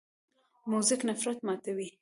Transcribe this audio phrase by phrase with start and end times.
[0.71, 1.87] موزیک نفرت ماتوي.